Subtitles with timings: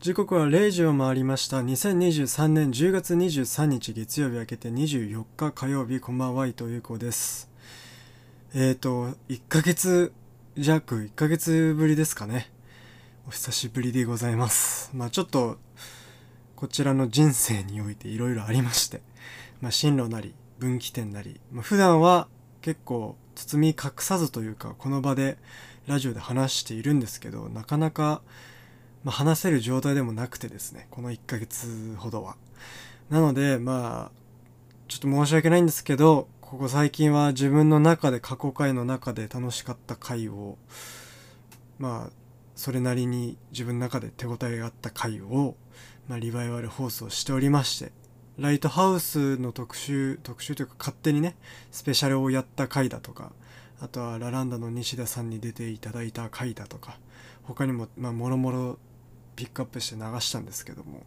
[0.00, 1.60] 時刻は0時を回りました。
[1.60, 7.50] 2023年10月23日月曜日明けて24日火曜日こんばんは伊藤優子です。
[8.54, 10.14] えーと1ヶ月
[10.56, 12.50] 弱1ヶ月ぶりですかね。
[13.28, 14.90] お久しぶりでございます。
[14.94, 15.58] まあちょっと
[16.56, 19.02] こちらの人生においていろいろありまして
[19.60, 22.26] まあ進路なり分岐点なり、まあ、普段は
[22.62, 25.36] 結構包み隠さずというかこの場で
[25.86, 28.22] ラジオで話しているんですけどなかなか
[29.04, 32.36] まあ、話せる状態でもなくてですねこの1ヶ月ほどは。
[33.08, 34.20] なのでまあ
[34.88, 40.58] ちょっと申し訳ないんですけどここ最近は自分の中で過去回の中で楽しかった回を
[41.78, 42.10] まあ
[42.56, 45.54] それなりに自分の中で手応えがあった回を、
[46.08, 47.92] まあ、リバイバル放送しておりまして
[48.36, 51.36] ライトハウスの特集特集というか勝手にね
[51.70, 53.32] スペシャルをやった回だとか
[53.80, 56.98] あとはラランダの西田さんに出ていただいた回だとか
[57.44, 58.78] 他にもまあもろもろ
[59.40, 61.02] ピックアップして流したんですけども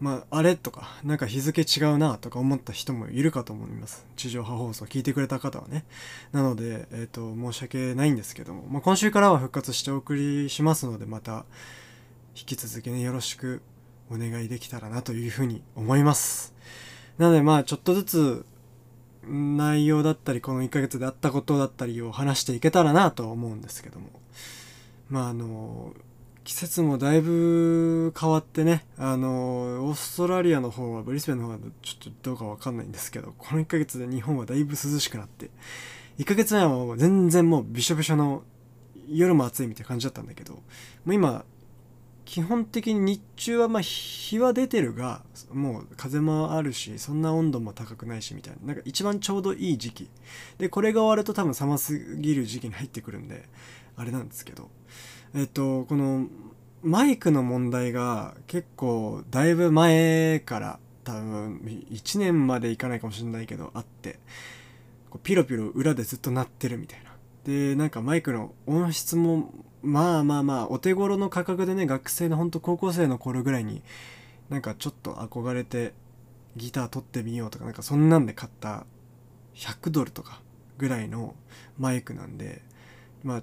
[0.00, 4.06] まあ、あれとか、なんか日付違うなとか思った人もいるかと思います。
[4.16, 5.84] 地上波放送聞いてくれた方はね。
[6.32, 11.44] なので、えっ、ー、と、申し訳ないんですけども、まあ、今週からは復活してお送りしますので、また、
[12.34, 13.60] 引き続きね、よろしく
[14.10, 16.54] お願いできたらなというふうに思います。
[17.18, 18.46] なので、まあ、ちょっとずつ、
[19.28, 24.08] 内容だったり、この1ヶ月であったことだったりを話していけたらなとは思うんですけども。
[25.10, 25.92] まあ、あの、
[26.44, 29.30] 季節もだいぶ変わってね、あの、
[29.84, 35.50] オーストラリアの方は、ブリスベンの方はちょっとどうかわかんないんですけど、この1ヶ月で日本はだいぶ涼しくなって、
[36.18, 38.42] 1ヶ月前はもう全然もうびしょびしょの
[39.08, 40.62] 夜も暑いみたいな感じだったんだけど、も
[41.06, 41.44] う今、
[42.24, 50.10] 基本的に日中はまあ日は出てるが、もう風もあるし、そんな温度も高くないしみたいな、なんか一番ちょうどいい時期。
[50.58, 53.48] で、これが終わると多分寒すぎる時期に入ってくるんで、
[53.96, 54.70] あれなんですけど、
[55.34, 56.26] えっと、この
[56.82, 64.18] マイクの問題が結構だいぶ前から多分1年までいかないかもしれないけどあって
[65.22, 67.10] ピロピロ裏でずっと鳴ってるみたいな。
[67.44, 73.82] でなんかマイクの音質もまあまあまあお手頃の価格でね学生のほんと高校生の頃ぐらいに
[74.50, 75.94] なんかちょっと憧れて
[76.56, 78.84] ギター取ってみようとかなんかそんなんで買った
[79.54, 80.42] 100ドルとか
[80.78, 81.34] ぐらいの
[81.78, 82.62] マイクなんで
[83.22, 83.42] まあ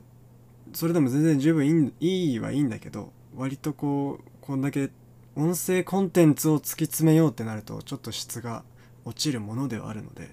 [0.73, 4.89] それでも全然十分いいいいはいいんだけど割とこうこんだけ
[5.35, 8.63] 音声コンテンツを突き詰めようってなるとちょっと質が
[9.05, 10.29] 落ちるものではあるので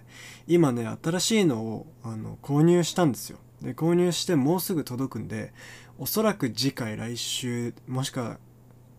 [0.47, 3.39] 今ね新しいのをあの購入したんですよ。
[3.62, 5.53] で購入してもうすぐ届くんで
[5.99, 8.39] おそらく次回来週もしくは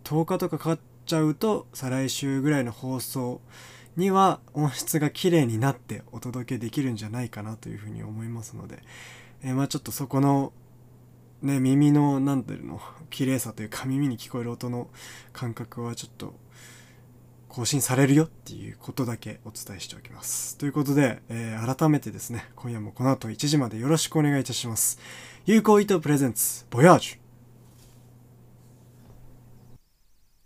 [0.04, 3.42] 10日とかかかっちゃうと再来週ぐらいの放送
[3.98, 8.84] には音質が綺麗になってお届けできるんじゃないかなというふうに思いますので、
[9.44, 10.52] えー、まあちょっとそこの
[11.46, 14.90] ね、耳の、なんていうの、綺麗さというか耳に聞こえる音の
[15.32, 16.34] 感覚はちょっと
[17.48, 20.58] 更新されるよっていうことだけお伝えしておきます。
[20.58, 25.00] ということで、えー、改めてですね、今夜もこの後1時までよろしくお願いいたします。
[25.46, 27.25] 有効糸プレゼンツ、ボヤージュ。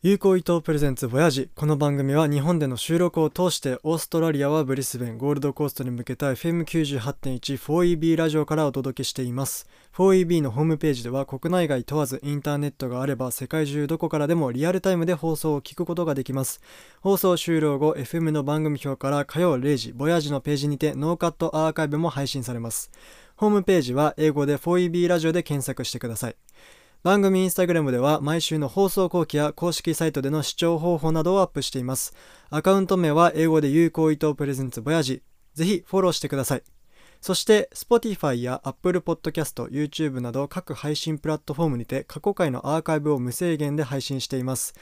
[0.02, 1.50] 有効伊藤プレゼンツボヤジ。
[1.54, 9.68] この番組は日本での収録を通してオーストラリアはブリスベンゴールドコーストに向けた FM98.14EB ラジオからお届けしています。
[9.98, 16.62] 4EB のホームページでは国内外問わずインターネットがあれば世界中どこからでもリアルタイムで放送を聞くことができます。
[17.02, 22.90] 放送終了後 FM の番組表から火曜0時ボヤジのページにてノーカットアーカイブも配信されます。
[23.36, 26.38] ホームページは英語で 4EB ラジオで検索してください。
[27.02, 32.14] 番組インスタグラムでは毎週の放送後期や公式サイトでの視聴方法などをアップしています。
[32.50, 35.24] アカウント名は英語で有効伊藤プレゼンツボヤジ。
[35.54, 36.64] ぜひフォローしてください。
[37.22, 44.74] そして Spotify や Apple Podcast、YouTube など各配信プラットフォームにて過去回のアーカイブを無制限で配信しています。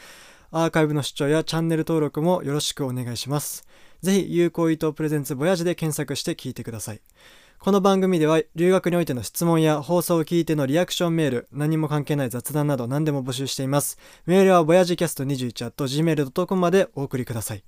[0.49, 3.67] アーカイブの視聴やチャンネル登録もよろしくお願いします。
[4.01, 7.01] ぜひ有効伊藤プレゼンツボヤジで検索して聞いてください。
[7.59, 13.97] この番組では留学においての質問や放送を聞いてのリアクションメール、何も関係ない雑談など何でも募集しています。
[14.25, 17.63] メールは voyagecast21.gmail.com までお送りください。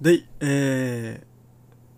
[0.00, 1.26] で、えー、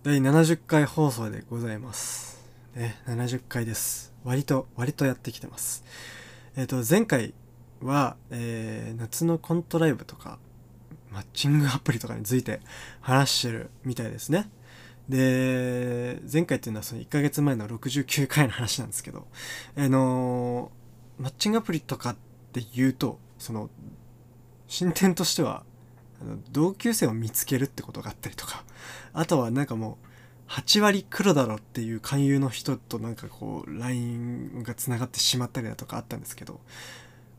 [0.03, 2.45] 第70回放送でございます。
[2.75, 4.13] ね、70回です。
[4.25, 5.85] 割と、割とやってきてます。
[6.57, 7.33] えっ、ー、と、前回
[7.81, 10.39] は、えー、夏のコントライブとか、
[11.11, 12.61] マッチングアプリとかについて
[13.01, 14.51] 話してるみたいですね。
[15.09, 19.27] で、前回っていうのはその1ヶ月前の69回の話なんですけど、
[19.77, 22.17] あのー、マッチングアプリとかっ
[22.53, 23.71] て言うと、その、
[24.69, 25.65] 進展としては、
[26.21, 28.65] あの同級生を見つけるってことがあったりとか、
[29.13, 29.99] あとはなんかも
[30.49, 36.61] う、8割黒だろっていう勧誘の人となんかこう、LINE が繋がってしまったりだとかあったんですけど、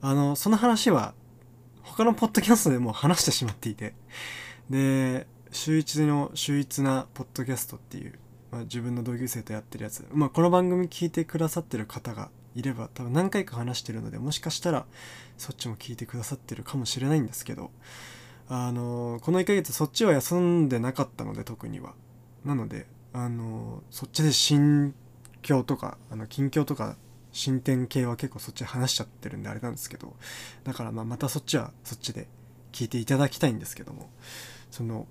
[0.02, 1.14] あの、その話は、
[1.88, 3.94] 他のポッドキャストでも話してしまっていて
[4.70, 8.20] で週一の秀逸なポッドキャストっていう、
[8.52, 14.86] まあ、自分の同級生とやってるやつ、まあ、この番組聞いてくださってる方がいれば多分何回か話してるのでもしかしたら
[15.38, 17.72] そっちも聞いてくださってるかもしれないんですけど
[18.50, 21.94] あのこの1ヶ月そっちは休んでなかったので特には。
[22.46, 24.94] なのであのそっちで心
[25.42, 26.96] 境とかあの近況とか
[27.32, 30.16] 進展系は結構そっちで話しちゃってるんであれなんですけど
[30.64, 32.28] だからまあまたそっちはそっちで
[32.72, 34.10] 聞いていただきたいんですけども
[34.72, 35.08] その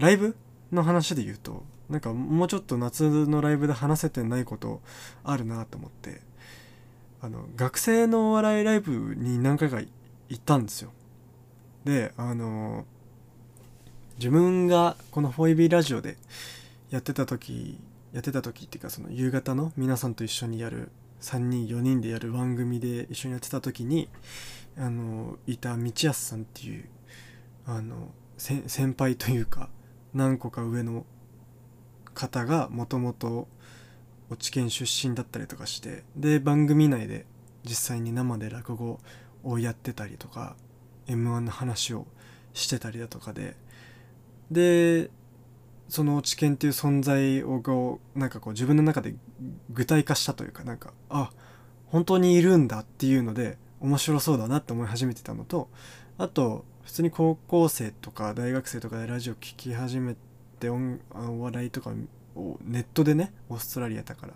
[0.00, 0.34] ライブ
[0.72, 4.80] の話で言うとなんかもうちょっと夏のライブで話せてないこと
[5.24, 6.20] あるなと思って
[7.20, 10.90] あの学生のお笑いライブに何回か行ったんですよ。
[11.84, 12.86] であの
[14.16, 16.16] 自分がこの 4EB ラジオで
[16.90, 17.78] やってた時
[18.12, 24.08] やってた時っていうかその夕方の皆さんと一緒にやる3人4人でやる番組で一緒にやってた時に
[24.78, 26.84] あのいた道安さんっていう
[27.66, 29.68] あの先輩というか
[30.14, 31.04] 何個か上の
[32.14, 33.48] 方がもともと
[34.30, 37.26] 落研出身だったりとかしてで番組内で
[37.64, 38.98] 実際に生で落語
[39.44, 40.56] をやってたりとか
[41.06, 42.06] m 1の話を
[42.54, 43.56] してたりだとかで
[44.50, 45.10] で
[45.88, 49.14] その知見っていう存在をこうなんかこう自分の中で
[49.70, 51.30] 具体化したというかなんかあ
[51.86, 55.68] 本当にいるんだっていうので面白そうだなって思い始めてたのと
[56.18, 60.16] あと普通に高校生とか大学生とかでラジオ聴き始め
[60.58, 61.92] て音お笑いとか
[62.34, 64.32] をネットでねオーストラリアだから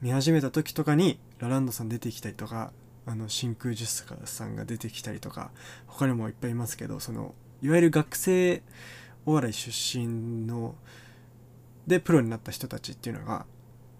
[0.00, 2.72] 見始めた時とかにラランドさん出てきたりとか
[3.04, 5.50] あの真空ジュスさんが出てきたりとか
[5.86, 8.62] 他にもいっぱいいますけどそのいわゆる学生
[9.26, 10.76] お笑い出身の
[11.86, 13.44] でプロになった人たちっていうのが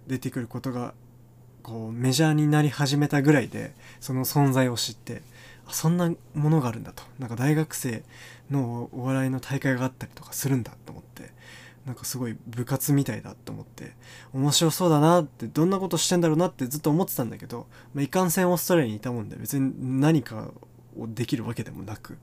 [0.06, 0.94] 出てくることが
[1.62, 5.20] こうメジャーになり始めたぐらいでその存在を知って
[5.72, 7.02] そんなものがあるんだと。
[7.19, 8.02] なんか大学生
[8.50, 11.32] のお笑いの大会があったりとかするんだと思って。
[11.87, 13.93] なんかすごい部活みたいだと思って。
[14.32, 20.50] 面白そうだなってどんなことしてんだろうなってずっと思ってたんだけど、まあ、いかんせんオーストラリアにいたもんで別に何か
[20.99, 22.19] をできるわけでもなく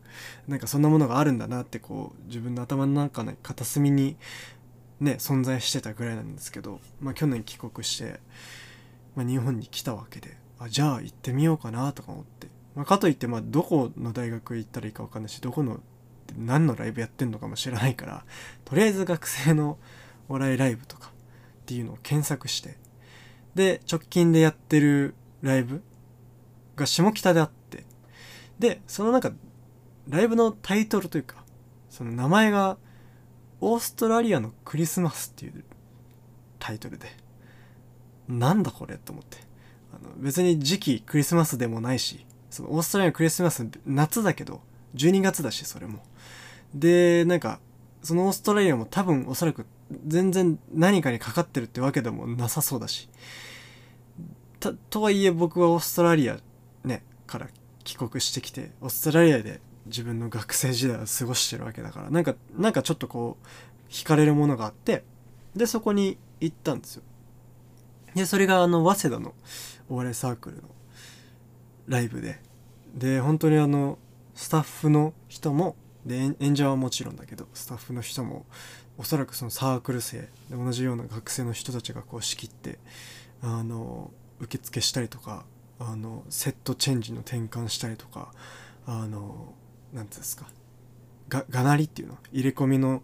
[0.47, 4.15] なんかそんなものがあるんだなってこう自分の頭の中の片隅に
[4.99, 8.19] ね存在してたぐらいなんですけど、まあ、去年帰国して、
[9.15, 12.47] まあ、日本に来たわけであじゃあ行ってみようかなとか思って、
[12.77, 15.79] まあ、かといってまあどこの大学行ったらいいか分かんないしどこの
[16.37, 18.23] 何のライブやってんのかも知らないから
[18.65, 19.79] とりあえず学生の
[20.29, 21.11] お笑いライブとかっ
[21.65, 22.77] ていうのを検索して
[23.55, 25.81] で直近でやってるライブ
[26.75, 27.83] が下北であって
[28.59, 29.31] でそのなんか
[30.07, 31.43] ライブのタイトルというか
[31.89, 32.77] その名前が
[33.59, 35.63] オーストラリアのクリスマスっていう
[36.59, 37.07] タイトルで
[38.27, 39.37] なんだこれと思って
[39.91, 44.61] あの別に時期クリスマスでもないしそのオーストラリアのクリスマス夏だけど
[44.95, 46.03] 12月だしそれも。
[46.73, 47.59] でなんか
[48.03, 49.65] そのオーストラリアも多分おそらく
[50.05, 53.09] 全然何かにかかってるってわけでもなさそうだし。
[54.89, 56.39] とはいえ僕はオーストラリア
[56.83, 57.47] ねから
[57.83, 65.03] 帰国してきてオーストラリアで自分の学生時代を過ごしてるわけだからなんかなんかちょっとこう惹かれるものがあって
[65.55, 67.03] でそこに行ったんですよ。
[68.15, 69.33] でそれがあの早稲田の
[69.89, 70.63] お笑いサークルの
[71.87, 72.39] ライブで。
[72.95, 73.97] で本当にあの
[74.33, 78.45] スタッフの人もで演者はもちろんだけどスタッフの人も
[78.97, 82.79] おそらくそのサークル生で同じような学生の人たちがこう仕切って
[83.41, 85.45] あの受付したりとか
[85.79, 88.31] あのセットチェンジの転換したりとか
[88.85, 89.53] あの
[89.93, 90.47] 何ていうんですか
[91.29, 92.17] ががなりっていうの？
[92.31, 93.03] 入れ込みの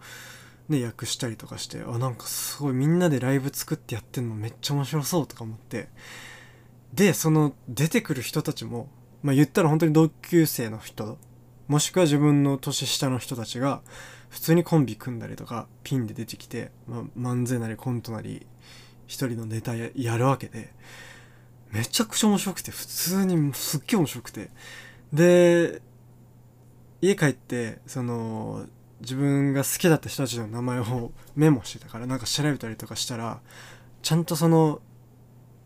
[0.70, 5.90] ね訳したりとかしてあなんかすごいみんなでライブ作ってやってんのめっちゃ面白そうとか思って
[6.94, 8.88] でその出てくる人たちも
[9.22, 11.18] まあ言ったら本当に同級生の人
[11.68, 13.82] もしくは自分の年下の人たちが
[14.30, 18.46] 普通にコンビ組んだりとかピンで出てきて、まあ、漫才なりコントなり
[19.08, 20.74] 一人のネタやるわけで
[21.72, 24.50] めちゃくちゃ面白くて普通にすっげえ面白くて。
[25.12, 25.82] で
[27.02, 28.66] 家帰ってその
[29.02, 33.42] 自分が好きだった人たちの名前をメモしてたからなんか調べたりとかしたら
[34.02, 34.82] ちゃんとその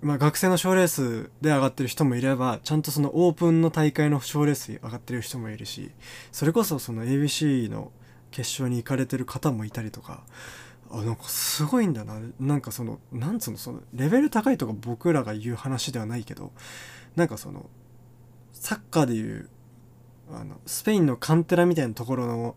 [0.01, 5.91] まあ、学生の賞レースで上がってる人もいればちゃんとそのオープンの大会の賞レースに上がってる人もいるし
[6.31, 7.91] それこそその ABC の
[8.29, 10.23] 決勝に行かれてる方もいたりとか
[10.91, 12.19] あなんかすごいんだな。
[12.39, 16.53] なんかそのなんつうのそのレベル高いとか僕らが言う話ではないけど
[17.15, 17.69] なんかその
[18.53, 19.49] サッカーでいう
[20.31, 22.55] あのスペインのカンテラみたいなところの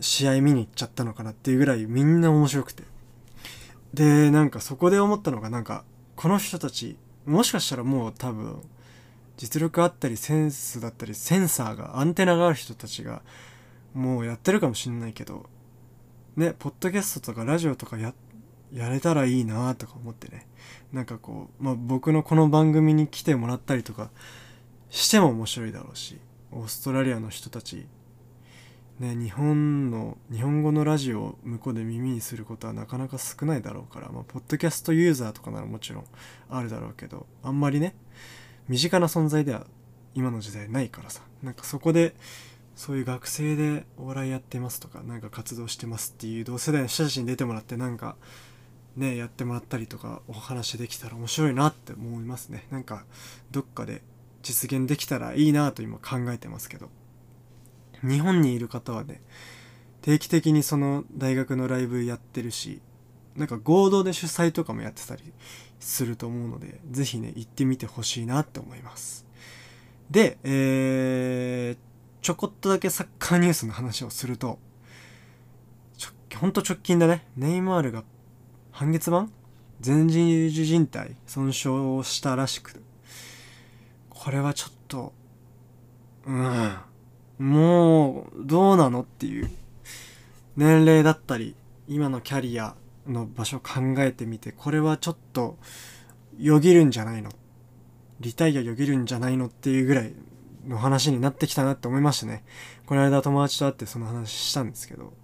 [0.00, 2.84] 試合見に行っちゃったのかなっていうぐらいみんな面白くて。
[3.94, 5.82] でなんかそこで思ったのがなんか
[6.20, 8.60] この人たちもしかしたらもう多分
[9.38, 13.22] 実力あったりセンスだったりセンサーがアンテナがある人たちが
[13.94, 15.46] もうやってるかもしんないけど
[16.36, 18.12] ねポッドキャストとかラジオとかや
[18.70, 20.46] やれたらいいなとか思ってね。
[20.92, 24.10] なんかこう、まあ、僕のこの番組に来てもらったりとか
[24.90, 26.18] しても面白いだろうし
[26.52, 27.86] オーストラリアの人たち
[29.00, 36.04] ね日本の日本語のラジオを向こうで耳にすることはなかなか少ないだろうからまあポッドキャストユーザーとかならもちろん
[36.50, 37.96] あるだろうけどあんまりね
[38.68, 39.66] 身近な存在では
[40.14, 41.22] 今の時代ないからさ。
[41.42, 42.14] なんかそこで
[42.76, 48.16] そういう学生でお笑いやってますとかなんか活動してますっていう同世代の人たちに出てもらってなんか
[48.96, 52.66] ねやってもらったりとかお話できたら面白いなって思いますね。
[52.70, 53.04] なんか
[53.50, 54.02] どっかで
[54.42, 56.90] 実現できたらいいなと今考えてますけど。
[58.02, 59.20] 日本にいる方はね
[60.02, 62.80] 定期的にその大学のライブやってるし
[63.36, 65.22] なんか合同で主催とかもやってたり
[65.78, 69.26] すると思うので是非ね行ってみてほしいなって思います。
[70.10, 71.78] でえー、
[72.20, 74.58] ちょこっとだけサッカーニュースの話をすると
[76.36, 78.02] ほんと直近だねネイマールが
[78.72, 79.28] 半月板？
[79.84, 82.82] 前十字靭帯損傷をしたらしく
[84.08, 85.12] これはちょっと
[86.26, 86.89] うん。
[87.40, 89.50] もうどうなのっていう。
[90.56, 91.54] 年齢だったり
[91.88, 92.74] 今のキャリア
[93.06, 95.56] の場所考えてみてこれはちょっと
[96.38, 97.30] よぎるんじゃないの？
[98.20, 100.12] リタイアよぎるんじゃないのっていうぐらい
[100.68, 102.44] の話になってきたなって思いましたね。
[102.84, 105.14] この間友達と会ってその話したんですけど。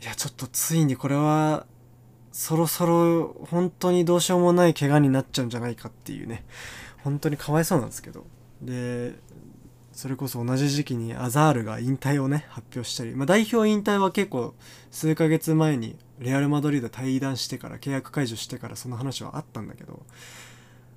[0.00, 1.66] いやちょっとついにこれは
[2.30, 6.44] そろそろ本当にどうしようもない怪我になっちゃうんじゃないかっていうね。
[7.02, 8.24] 本当にかわいそうなんですけど。
[8.60, 9.14] で
[9.92, 14.54] それこそ同じ時期にアザールが引退をね発表したり、まあ、代表引退は結構
[14.90, 20.02] 数ヶ月前にレアル・マドリード退団してから契約解除してからその話はあったんだけど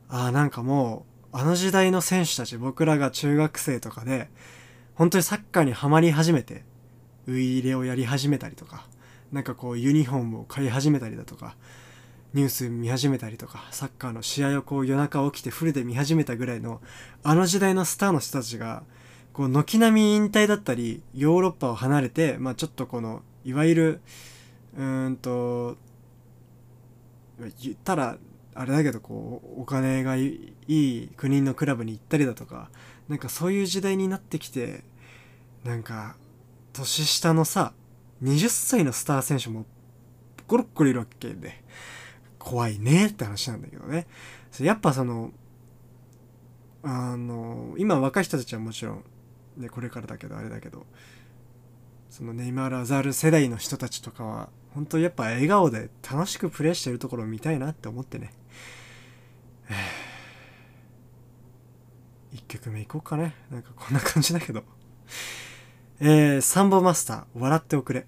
[0.10, 4.30] ああなんかもうあの時代の選手たち僕らが中学生とかで
[4.94, 6.64] 本当にサッカーにはまり始めて
[7.28, 8.88] ウイイレをやり始めたりとか
[9.32, 11.58] なんかこうユニフォームを買い始めたりだとか
[12.36, 16.82] ニュース見始めたりとかサッカーの試合をこう夜中起きてフルで見始めたぐらいの
[17.24, 18.84] あの時代のスターの人たちが
[19.32, 24.02] こう軒並み引退だったりヨーロッパを離れて、まあ、ちょっとこのいわゆる
[24.78, 25.78] うーんと
[27.62, 28.18] 言ったら
[28.54, 32.70] あれだけどこうお金がいい国のクラブに行ったりだとか
[33.08, 34.84] なんかそういう時代になってきて
[35.64, 36.18] なんか
[36.74, 37.72] 年下のさ
[38.22, 39.66] 20歳のスター選手も
[40.48, 41.64] ゴロッゴロいるわけで。
[42.46, 44.06] 怖いねって話なんだけどね。
[44.60, 45.32] やっぱその
[46.84, 49.04] あの今若い人たちはもちろん、
[49.58, 50.86] ね、これからだけどあれだけど
[52.12, 58.32] そのネイマール・アザール世代の人たちとかは本当やっぱ笑顔で楽しくプレーしてるところを見たいなって思ってね。
[62.36, 63.34] 1曲目いこうかね。
[63.50, 64.64] なんかこんな感じだけど。
[66.00, 68.06] えー、サンボマスター笑っておくれ。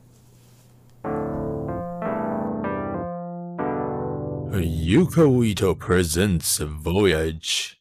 [4.61, 7.77] ユカウイトプレゼンツ Voyage.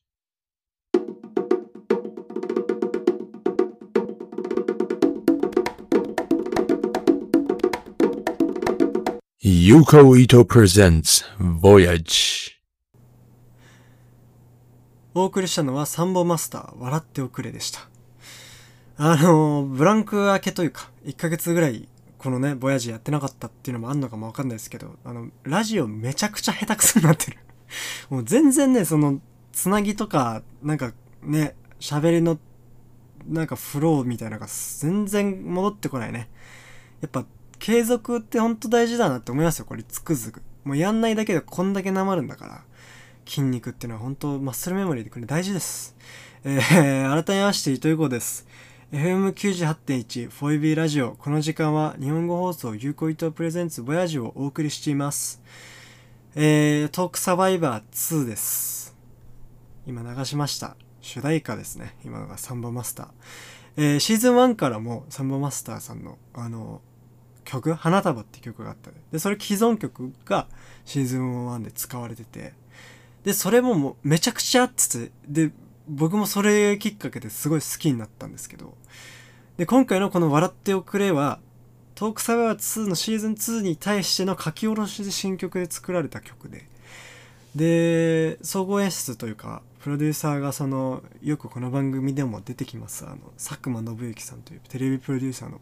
[9.40, 12.52] ユカウイトプレゼンツ Voyage.
[15.14, 17.80] お送りしたのはサンボマスター笑っておくれでした。
[18.98, 27.38] あのブランク明けというか1ヶ月ぐらいこのねボヤジやってなかったっていうのもあんのかもわかんないですけどあのラジオめちゃくちゃ下手くそになってる。
[28.10, 29.20] もう全然ねその
[29.52, 30.92] つなぎとかなんか
[31.22, 32.38] ね喋りの
[33.28, 36.28] なんかフローみたいなのが全然戻ってこないね。
[37.00, 37.24] やっぱ
[37.58, 40.42] 継続ってほんと大事だなって思いますよこれつくづく。
[40.64, 42.64] もうやんないだけでこんだけなまるんだから。
[43.26, 45.96] 筋肉っていうのは本当マッスルメモリーでこれ大事です。
[46.44, 48.46] えー、改めまして糸井子です。
[48.92, 51.16] FM98.1 4B ラジオ。
[51.16, 55.42] この時間は日本語放送有効伊藤プレゼンツボヤジをお送りしています。
[56.36, 58.94] えー、トークサバイバー2です。
[59.88, 60.76] 今流しました。
[61.00, 61.96] 主題歌ですね。
[62.04, 63.08] 今のがサンボマスター、
[63.76, 66.80] えー、シーズン1からもサンボマスターさんのあの
[67.42, 68.92] 曲「花束」って曲があった。
[69.10, 70.46] でそれ既存曲が
[70.84, 72.54] シーズン1で使われてて。
[73.24, 75.52] でそれももうめちゃくちゃあっててで
[75.88, 78.74] 僕もそれきっかけですごい好きになったんですけど
[79.56, 81.40] で今回のこの「笑っておくれ」は
[81.94, 86.68] トークサバー2のシーズン2に対しての書き下ろしで新曲で作られた曲で
[87.54, 95.60] で総合演出というかプロデューサーがそのよくこの番組でも出てきますあの佐久間信之さんというテレビプロデューサーの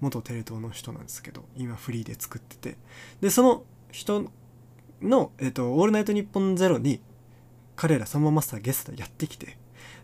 [0.00, 2.76] 元テレ東の人なんですけど今フリーで作ってて。
[3.20, 4.30] でその人
[5.00, 7.00] の、えっと「オールナイトニッポンゼロに
[7.78, 9.56] 彼らサンボマスターゲストでやってきて。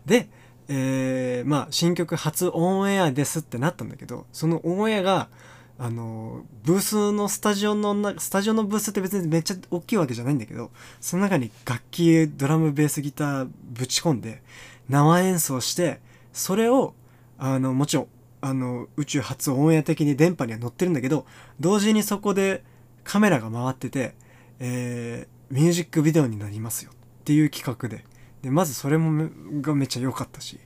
[0.05, 0.29] で
[0.67, 5.29] えー、まあ新曲初オンエアですってなったんだけどそのオンエアが
[5.77, 14.41] あのブースのスタジオのスタジオのブースって別にめっちゃ大きいわけじゃないんだけどその中に楽器ドラムベースギターぶち込んで
[14.89, 15.99] 生演奏して
[16.33, 16.93] それを
[17.37, 18.07] あのもちろん
[18.41, 21.25] あの宇宙初オンエア的に電波には載ってるんだけど
[21.59, 22.63] 同時にそこで
[23.03, 24.15] カメラが回ってて、
[24.59, 26.91] えー、ミュージックビデオになりますよ。
[27.25, 28.05] っていう企画で。
[28.43, 29.27] でまずそれも
[29.61, 30.59] がめっちゃ良かったし。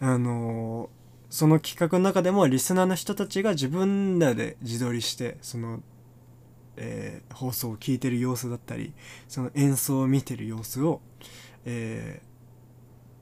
[0.00, 5.80] あのーその企画の中でもリスナーの人たちが自分らで自撮りしてその、
[6.76, 8.92] えー放送を聞いてる様子だったり
[9.28, 11.00] その演奏を見てる様子を、
[11.64, 12.32] えー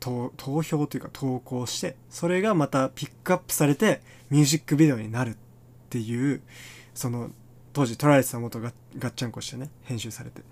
[0.00, 5.36] 投票というか投稿してそれがまたピックアップされてミュージックビデオになるっ
[5.90, 6.40] ていう
[6.94, 7.30] その
[7.74, 10.42] 当時撮られてた元がガッチャンコしてね編集されて。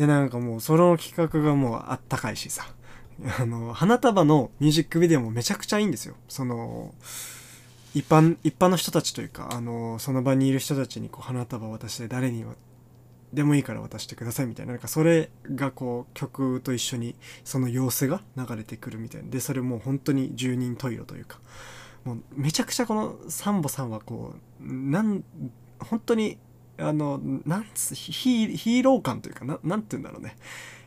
[0.00, 2.72] でなんかもうその企画がもうあったかいしさ。
[3.38, 6.14] あの花束のミュージックビデオもめちゃくちゃいいんですよ。
[6.26, 6.94] その
[7.92, 12.46] 一般一般の人たちというかあのその場にいる人たちにこう花束を渡して誰に
[13.34, 14.72] でもいいから渡してくださいみたいな。
[14.72, 17.14] なんかそれがこう曲と一緒に
[17.44, 19.28] その様子が流れてくるみたいな。
[19.28, 21.40] でそれもう本当に十人十色というか。
[22.04, 25.22] もうめちゃくちゃこのサンボさんはこうなん
[25.78, 26.38] 本当に
[26.80, 30.36] あのなんつヒーロー感というかななんて言うんだろうね。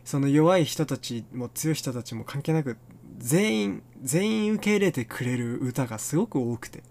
[0.04, 2.78] その弱い人たちも強い人たちも関係なく
[3.20, 6.84] 全員全員受け入れてくれる歌がすごく多くて。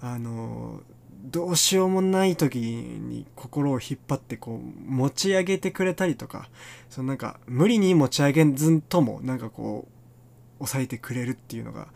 [0.00, 0.80] あの
[1.24, 6.48] どうしようもない時に心を引っ張ってこう持ち上げてくれたりとか
[6.88, 11.88] そのなんか無理に持ち上げずともなんかこう抑えてくれるっていうのが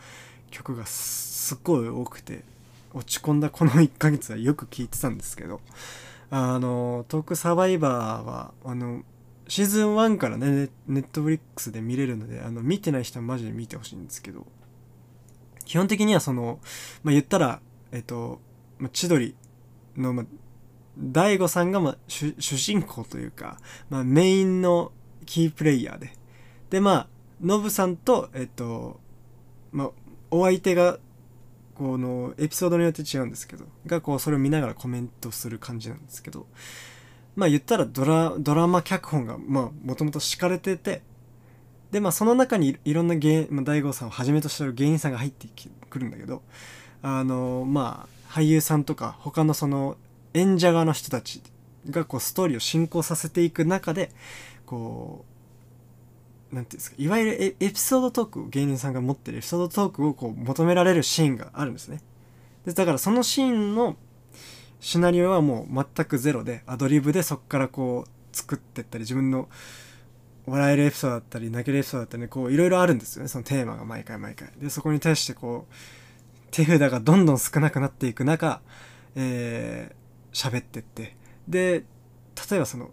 [0.50, 2.42] 曲がすっごい多くて
[2.92, 5.61] 落ち込んだこの1ヶ月はよく聴いてたんですけど。
[6.31, 9.03] あのトークサバイバーはあの
[9.49, 14.47] シーズン1からねネットフリックスで見れるのであの見てない人はマジで見てほしいんですけど。
[15.71, 16.59] 基本的にはその、
[17.05, 17.61] まあ、言ったら
[17.93, 18.41] えっと、
[18.79, 19.37] まあ、千鳥
[19.97, 20.26] の、まあ、
[20.99, 23.57] 大悟さんが、ま、主人公というか、
[23.89, 24.91] まあ、メインの
[25.26, 26.13] キープレイヤーで。
[26.71, 27.09] でまあ
[27.41, 28.99] ノブさんとえっと
[29.71, 29.91] まあ
[30.33, 30.99] お相手が
[31.80, 36.47] このエピソードによって違うんですけどがこうそれを見ながらコメントする感じなんですけど
[37.36, 41.00] まあ言ったらドラドラマ脚本がまあもともと敷かれてて
[41.90, 45.49] でまあその中にいろんな芸、まあ、大悟さんをはじめとしてる芸人さんが入って
[45.88, 46.43] くるんだけど
[47.00, 49.97] あのまあ俳優さんとか他のその
[50.34, 51.43] 演者側の人たち
[51.88, 54.10] がこうストーリーを進行させていく中で
[54.66, 55.29] こう
[56.52, 62.00] なんていうんですかいわゆるエピソードトークを芸人さんが持ってるエピソードトークをこう求められるシーンがあるんですね。
[62.67, 63.97] でだからそのシーンの
[64.80, 69.49] シナリオはもう全くゼロでアドリブでそこからこう作ってったり自分の
[70.47, 74.50] 笑えるエピソードだったり泣けるエピソードだったりこういろいろあるんですよねそのテーマが毎回毎回。
[74.60, 75.75] でそこに対してこう
[76.50, 78.60] 手札がどんどん少なくなっていく中
[79.17, 81.17] えー、喋ってって。
[81.49, 81.84] で
[82.50, 82.91] 例えばその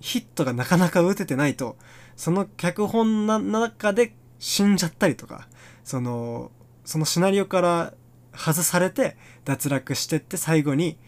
[0.00, 1.76] ヒットがなかなか打ててないと
[2.16, 5.48] その脚本の中で死んじゃったりとか
[5.84, 6.50] その
[6.84, 7.94] そのシナリオから
[8.34, 10.98] 外されて脱落してって最後に、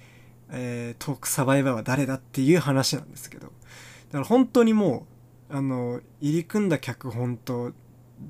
[0.51, 3.47] えー、トークサバイバーは誰だっていう話なんですけど。
[3.47, 5.07] だから本当にも
[5.51, 7.73] うあの入り組んだ脚本と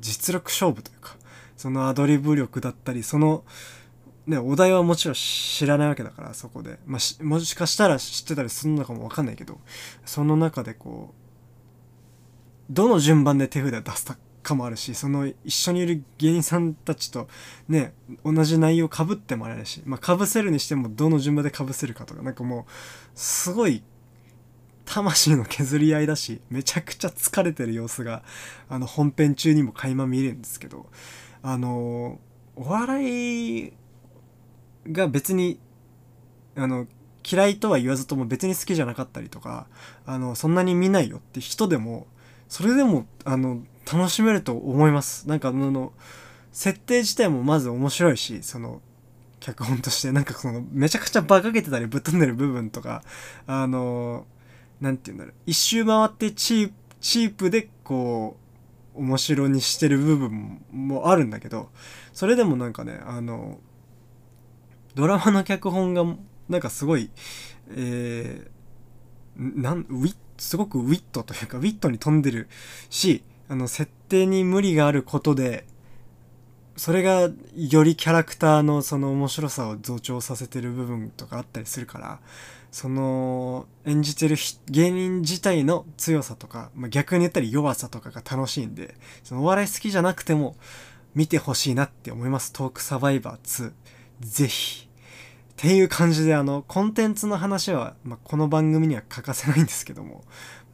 [0.01, 1.17] 実力勝負というか
[1.57, 3.45] そのアドリブ力だったりその
[4.27, 9.61] ね、お題はもちろん知らないわけだからそこで、まあ、しもしかしたら知ってたりするのかもわかんないけど
[10.05, 11.26] その中でこう
[12.71, 17.29] どの順番で手札出すかもあるしその一緒にいる芸人さんたちと
[17.69, 17.93] ね
[18.25, 22.65] 同じ内容かぶってもらえるし、まあ、かぶせるにしてもどの順番でかぶせるかとかなんかもう
[23.15, 23.83] すごい
[24.85, 28.23] 魂の削り合いだしめちゃくちゃ疲れてる様子が
[28.69, 30.87] あの本編中にも垣間見れるんですけど
[31.43, 32.21] あの
[32.55, 33.73] お笑い
[34.87, 35.59] が別に
[36.55, 36.87] あの
[37.29, 39.67] 嫌いとは言わずとも別に好きじゃなかったりとか
[40.07, 42.07] あのそんなに見ないよって人でも
[42.49, 45.29] それでもあの楽しめると思います。
[45.29, 45.93] なんかあの
[46.53, 48.81] 設定自体もまず面白いしその
[49.41, 50.13] 脚本として。
[50.13, 53.03] なんかそのめちゃくちゃ馬鹿げてたりぶっ飛んでる部分とか
[53.47, 54.27] あの
[54.81, 55.35] 何て言うんだろう。
[55.47, 58.37] 一周回ってチーチープでこ
[58.95, 61.69] う面白にしてる部分もあるんだけど
[62.13, 63.59] それでもなんかねあの
[64.95, 66.05] ドラマの脚本が
[66.49, 67.11] なんかすごい、
[67.71, 68.51] えー、
[69.37, 72.49] なんウィすごくウィットというかウィットに富んでる
[72.91, 75.67] しあの設定に無理があることで
[76.77, 82.19] それがよりキャラクターのその面白さを増長させてる部分とかあったりするから
[82.71, 84.37] その演じてる
[84.69, 88.95] 芸人自体の強さとか、まあ、逆に言ったら弱さとかが楽しいんで
[89.25, 90.57] そのお笑い好きじゃなくても
[91.15, 92.53] 見てほしいなって思います。
[92.53, 93.73] トークサバイバー2
[94.21, 94.86] ぜひ。
[95.57, 100.23] っていう感じであのコンテンツの話は、まあ、この番組には欠かせないんですけども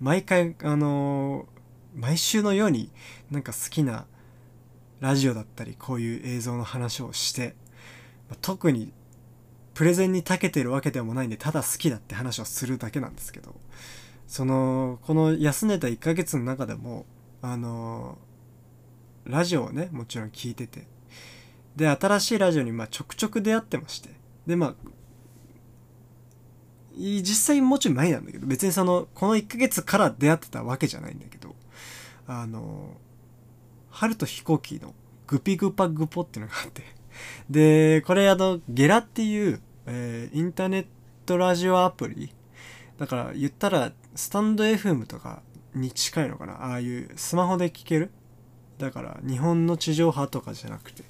[0.01, 1.47] 毎回あの
[1.95, 2.91] 毎週のように
[3.31, 4.07] なんか好きな
[4.99, 7.55] ラジオだったりこういう映像の話をして、
[8.29, 8.93] まあ特に
[9.75, 13.55] プレゼンに長けてるわけでもないんでただ好きだって話をするだけなんですけど
[14.27, 17.07] そのこの休んでた1ヶ月の中でも
[17.41, 18.19] あの
[19.25, 20.87] ラジオをねもちろん聞いてて
[21.77, 24.11] で新しいラジオにまあちょくちょく出会ってまして
[24.47, 24.75] でまあ
[26.97, 31.55] 実際もうちょい前なんだけど別にそのこの1ヶ月から出会ってたわけじゃないんだけど
[32.27, 32.97] あの
[33.91, 34.95] 春と飛行機の
[35.27, 36.83] グピグパグポっていうのがあって
[37.49, 40.87] でこれあのゲラっていう、えーインターネッ
[41.27, 42.35] トラジオアプリ
[42.99, 45.43] だから言ったらスタンド FM とか
[45.75, 48.11] に近いのかなああいうスマホで聞ける
[48.79, 51.05] だから日本の地上波とかじゃなくて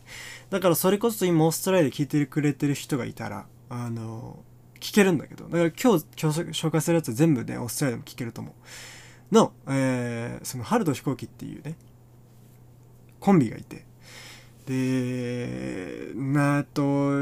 [0.52, 4.44] だからそれこそ今オーストラリアで聞いてくれてる人がいたらあの
[4.80, 5.44] 聞けるんだけど。
[5.44, 8.50] だから今日今日紹介するやつ全部ねオーストラリアでも聞けると思
[9.30, 9.34] う。
[9.34, 11.74] の、えーその春と飛行機っていうね
[13.18, 13.86] コンビがいて。
[14.66, 17.12] でなあと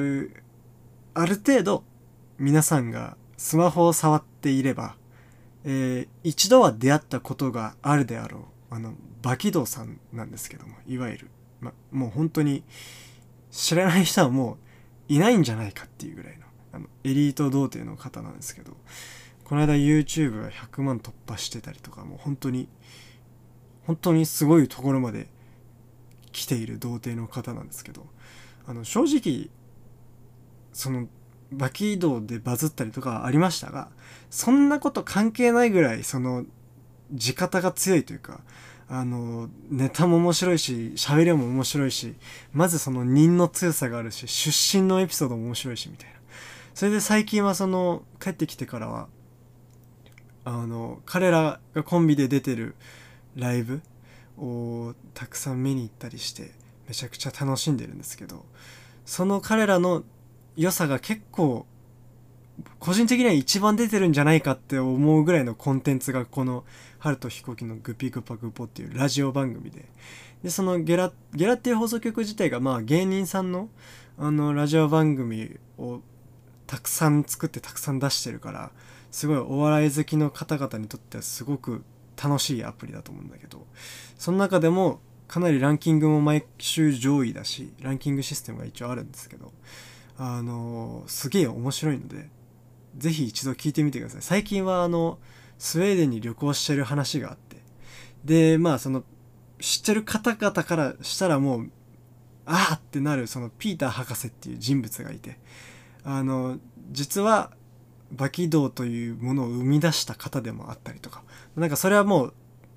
[1.15, 1.85] ある程度
[2.37, 4.97] 皆さんがスマホを触っていれば、
[5.65, 12.65] えー一度は出会ったことがあるであろうあのバキドウさんなんですけどもいわゆる、ま、もう本当に
[13.51, 18.77] 知らない人はもういないんじゃないかっていうぐらいのあのエリート童貞の方なんですけど
[19.45, 22.69] この間 YouTube が100万突破してたりとかもう本当に
[23.87, 25.27] 本当にすごいところまで
[26.31, 28.07] 来ている童貞の方なんですけど
[28.67, 29.51] あの正直
[30.73, 31.09] その
[31.51, 33.89] バキ移動でバズったりとかありましたが
[34.31, 36.45] そんなこと関係ないぐらいその
[37.13, 38.41] 地方が強いというか
[38.93, 42.17] あのネタも面白いし喋りも面白いし
[42.53, 46.21] まずその人の強さがあるし出身のエピソードも面白いしみたいな。
[46.75, 49.09] それで最近はその帰ってきてからは
[50.45, 52.75] あの彼らがコンビで出てる
[53.37, 53.83] ライブ
[54.39, 56.53] をたくさん見に行ったりして
[56.89, 58.45] めちゃくちゃ楽しんでるんですけど
[59.05, 60.03] その彼らの
[60.57, 61.67] 良さが結構
[62.79, 66.65] 個人的には一番出てるんじゃないかって思うぐらいのコンテンツがこの
[66.99, 69.87] 「春と飛行機のグピグパグポ」っていうラジオ番組で。
[70.43, 73.69] でそのゲラゲラっていう放送局自体がまあ芸人さんの
[74.19, 76.01] あのラジオ番組を
[76.67, 78.71] たくさん作ってたくさん出してるから
[79.11, 81.83] すごいお笑い好きの方々にとってはすごく
[82.23, 83.67] 楽しいアプリだと思うんだけど
[84.19, 89.53] その中でもかなりランキングも毎週上位だしランキングシステムが一応あるんですけど
[90.19, 92.29] あのすげえ面白いので
[92.97, 94.23] ぜひ一度聞いてみてください。
[94.23, 95.19] 最近はあの
[95.59, 97.57] スウェーデンに旅行してる話があって。
[98.25, 99.05] でまあその
[99.61, 101.71] 知ってる方々からしたらもう
[102.47, 105.39] ああってなるそのピーター博士っていう人物がいて。
[106.03, 106.59] あの
[106.91, 107.53] 実は
[108.11, 111.23] バキ道というものを生み出した方でもあったりとか。
[111.57, 112.35] なんかそれはもう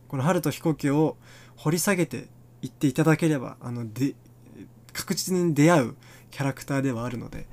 [0.08, 1.18] この春と飛行機を
[1.56, 2.28] 掘り下げて
[2.62, 4.16] いっていただければあので
[4.92, 5.96] 確実に出会う
[6.32, 7.48] キャラクターではあるので。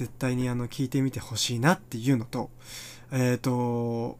[0.00, 2.48] 絶対にあの聞いてみてほしいなっていうのと
[3.12, 4.18] えっ、と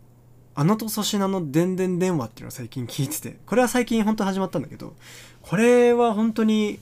[0.54, 4.94] あのと粗品のでんでん電話っていうのを最近聞いててこれは最近本当始まったんだけど
[5.40, 6.80] これは本当に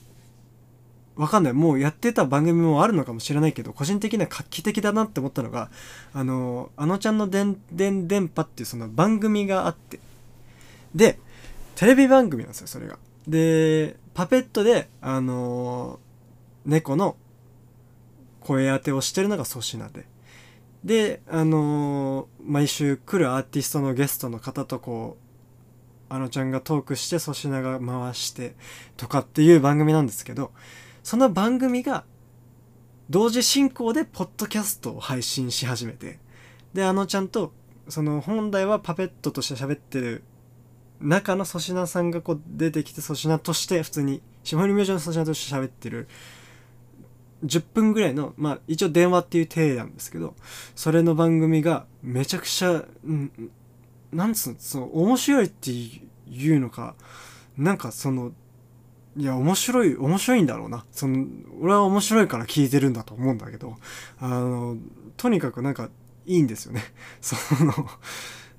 [1.15, 1.53] わかんない。
[1.53, 5.69] もうやってた番組もあるのかもしれないけど個人的には画期的だなって思ったのが
[6.13, 9.99] あのあのちゃんのでんでん電波っていうその番組があって
[10.93, 11.19] で
[11.75, 12.97] テレビ番組なんですよそれが。
[13.27, 15.99] でパペットであの
[16.65, 17.15] 猫の
[18.49, 20.07] 声当てをしてるのが粗品で。
[20.83, 25.17] であの毎週来るアーティストのゲストの方とこ
[26.09, 28.55] うあのちゃんがトークして粗品が回して
[28.95, 30.51] とかっていう番組なんですけど
[31.03, 32.05] その番組が
[33.09, 36.17] 同時進行でポッドキャストを配信し始めて
[36.73, 37.51] であのちゃんと
[37.89, 40.23] その本来はパペットとして喋ってる
[41.01, 46.07] 中の粗品さんがこう出てきて粗品として普通に霜降り明星の粗品として喋ってる
[47.45, 50.35] 10分ぐらいのまあ一応電話っていう体なんですけど
[50.75, 53.31] それの番組がめちゃくちゃ、ん、
[54.11, 56.95] なんつうのその面白いっていうのか
[57.57, 58.31] なんかその
[59.17, 60.85] いや面白い面白いんだろうな。
[60.91, 61.25] その
[61.59, 63.75] 俺は面白いから聞いてるんだと思うんだけど
[64.19, 64.77] あの
[65.17, 65.89] とにかくなんか
[66.25, 66.83] いいんですよね。
[67.19, 67.73] その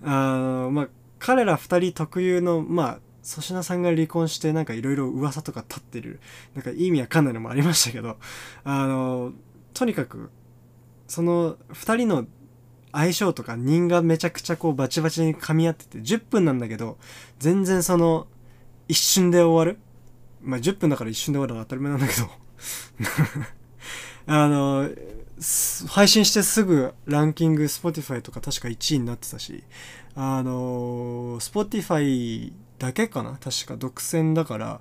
[0.03, 0.89] あのまあ
[1.19, 6.21] 彼ら2人特有のまあ粗品さんが離婚してなんかいろいろ噂とか立ってる。
[6.55, 8.17] なんか意味わかんないのもありましたけど。
[8.65, 9.33] あの
[9.75, 10.31] とにかく
[11.07, 12.27] その2人の
[12.93, 16.99] 相性とか人がめちゃくちゃこうバチバチに噛み合ってて10分なんだけど
[17.39, 18.27] 全然その
[18.89, 19.79] 一瞬で終わる。
[20.43, 22.29] まあ10分だから一瞬で終わるのは当たり前なんだけど。
[24.27, 24.91] あの
[25.89, 29.65] 配信してすぐランキング Spotify とか確か1位になってたし
[30.15, 33.39] あの Spotify だけかな？
[33.39, 33.77] 確か。
[33.77, 34.81] 独占だから。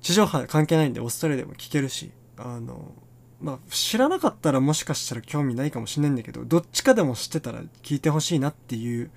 [0.00, 2.12] 地上波関係ないんでオーストラリアでも聞けるし。
[2.36, 2.94] あの
[3.40, 9.10] まあ知らなかったらもしかしたら興味ないかもしれないんだけどどっちかでも知ってたら聞いてほしいなっていう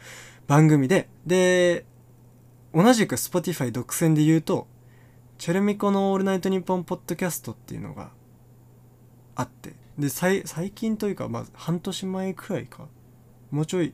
[0.47, 1.07] 番組で。
[1.25, 1.85] で
[2.73, 4.67] 同じく Spotify 独占で言うと
[5.37, 8.11] チェルミコの「オールナイトニッポン」ポッドキャストっていうのが
[9.35, 9.73] あって。
[9.99, 12.87] で最近というか、まあ、半年前くらいか。
[13.51, 13.93] もうちょい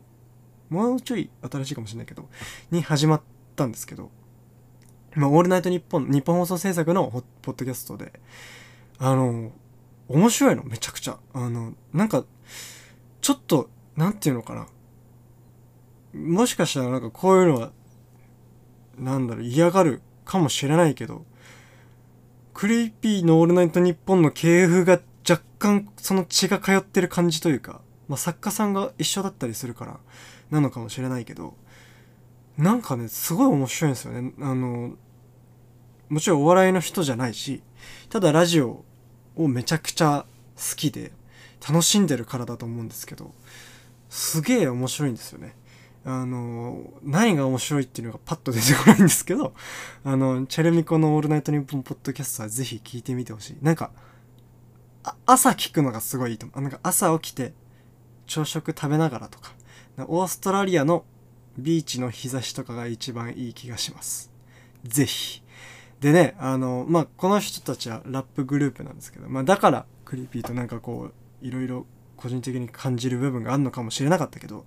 [0.70, 2.30] もうちょい新しいかもしれないけど
[2.72, 4.12] に始まってたんですけど
[5.18, 8.14] まあ、オールナイトニッポン、日本放送制作のポッドキャストで、
[9.00, 9.52] あの、
[10.08, 11.18] 面白いの、めちゃくちゃ。
[11.34, 12.24] あの、なんか、
[13.22, 14.68] ちょっと、なんていうのかな。
[16.14, 17.72] もしかしたらなんかこういうのは、
[19.00, 21.26] なんだろう、嫌がるかもしれないけど、
[22.54, 30.00] クリーピーのオールナイトニッポンの系譜が若干その血が通ってる感じというか、まあ、作家さんが一緒だったりするから
[30.50, 31.56] なのかもしれないけど、
[32.58, 34.34] なんかね、すごい面白いんですよね。
[34.40, 34.96] あの、
[36.10, 37.62] もちろんお笑いの人じゃないし、
[38.10, 38.84] ただラジオ
[39.36, 41.12] をめちゃくちゃ好きで
[41.68, 43.34] 楽しんでるからだと思うんですけど、
[44.10, 45.56] すげえ面白いんですよね。
[46.04, 49.54] あの、何が面白いっていうのがパッと出てこないんですけど、
[50.04, 53.58] あの、チェルミコのオールナイトニッポンポッドキャストはぜひ聞いてみてほしい。
[53.62, 53.92] なんか、
[55.26, 56.62] 朝聞くのがすごいいいと思う。
[56.62, 57.54] なんか朝起きて
[58.26, 59.54] 朝食食べながらとか、
[60.08, 61.06] オーストラリアの
[61.58, 64.32] ビーチの日差しとかが一番いい気がします。
[64.84, 65.42] ぜひ。
[66.00, 74.66] でね、あの、まあ、この人たちはラップグループなんですけど、まあ、だから、クリーピーとなんかこう、いろいろ個人的に感じる部分があるのかもしれなかったけど、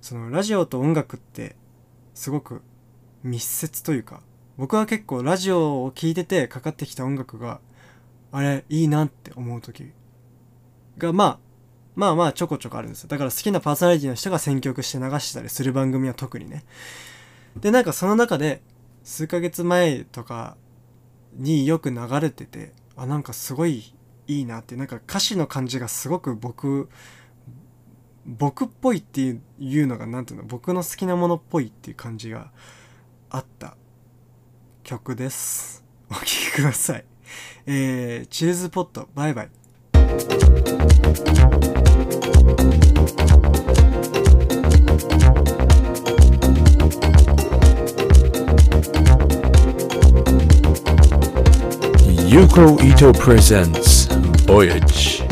[0.00, 1.56] その、ラジオと音楽って、
[2.14, 2.62] すごく
[3.22, 4.22] 密接というか、
[4.56, 7.60] 僕は結構ラジオを聴いててかかってきた音楽が、
[8.30, 9.90] あれ、いいなって思う時
[10.98, 11.38] が、まあ、
[11.96, 13.08] まあまあちょこちょこあるんですよ。
[13.08, 16.64] だから好きなパーソナリティの人が選曲して流してたりする番組は特にね。
[17.56, 18.62] で、なんかその中で、
[19.02, 20.56] 数ヶ月前とか
[21.34, 23.94] によく流れてて、あ、なんかすごい
[24.26, 26.88] いいなって、なんか歌詞の感じがすごく僕、
[28.26, 29.20] 僕っぽいって
[29.58, 32.50] いうのが、なんていうの、僕の好きなものっぽいっていう感じが
[33.30, 33.76] あった
[34.84, 35.84] 曲です。
[36.10, 37.04] お聴きください。
[37.66, 40.69] えー、チルズポット、バイバイ。
[52.30, 54.06] Yuko Ito presents
[54.46, 55.29] Voyage.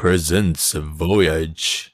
[0.00, 1.90] Presents Voyage.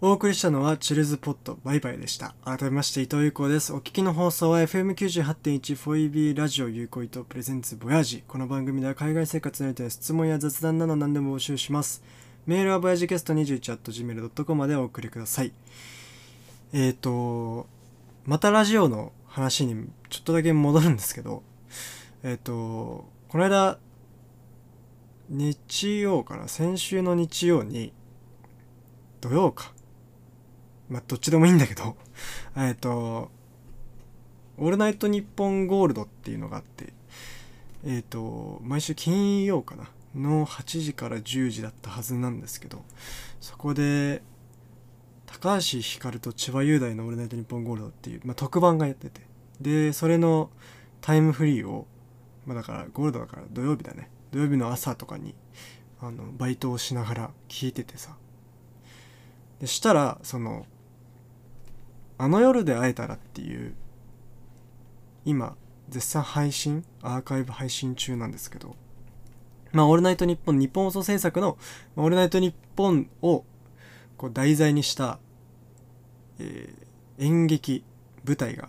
[0.00, 2.34] お送りしたのはチルズポットバイバイでした。
[2.44, 3.72] 改めまして伊藤優子です。
[3.72, 8.24] お聞きの放送は FM98.1 4EB ラジオ有効伊藤プレゼンツボヤージ。
[8.26, 12.02] この番組では海外生活において質問や雑談など何でも募集します。
[12.44, 15.52] メールはボヤジゲスト 21.gmail.com までお送りください。
[16.72, 17.68] えっ、ー、と、
[18.24, 21.44] またラジオの話にちょっとだけ戻るんですけど、
[22.24, 23.78] えっ、ー、と、この間、
[25.28, 27.92] 日曜かな先週の日曜に、
[29.20, 29.72] 土曜か。
[30.88, 31.96] まあ、どっちでもいいんだけど、
[32.56, 33.30] えっと、
[34.58, 36.92] オールナイトニッポンゴールドっていうのがあって、
[37.84, 42.84] えっ、と、毎週金曜かなの8時から10時だったはずなんですけど、
[43.40, 44.22] そこで、
[45.26, 49.20] 高橋ひかると千葉雄大のオールナイトニッポンゴールドっていう、まあ、特番がやってて、
[49.60, 50.50] で、それの
[51.00, 51.86] タイムフリーを、
[52.46, 54.08] まあ、だからゴールドだから土曜日だね。
[54.32, 55.34] 土曜日の朝とかに、
[56.00, 58.16] あの、バイトをしながら聞いててさ、
[59.60, 60.66] でしたらその
[62.18, 63.74] 「あの夜で会えたら」っていう
[65.24, 65.56] 今
[65.88, 68.76] 絶賛配信アーカイブ配信中なんですけど
[69.72, 71.56] まあ「オールナイトニッポン」日本放送制作の
[71.96, 73.44] 「オールナイトニッポン」を
[74.16, 75.18] こう題材にした、
[76.38, 76.86] えー
[77.18, 77.82] 演劇
[78.26, 78.68] 舞台が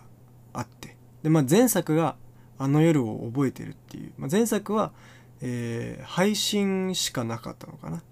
[0.54, 0.96] あって。
[1.22, 2.16] で、まあ、前作が
[2.56, 4.90] 「あの夜を覚えてる」っていう、まあ、前作は、
[5.40, 8.02] えー配信しかなかったのかな。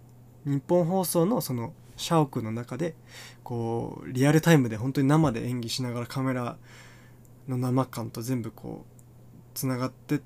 [0.44, 2.94] 日本放送のその社屋の中で
[3.42, 6.56] こうリアルタイムで本当に生で演技しながらカメラ
[7.48, 9.00] の生感と全部こう
[9.54, 10.20] つながって